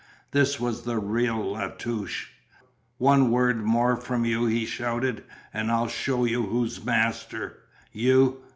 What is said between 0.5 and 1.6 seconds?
was the real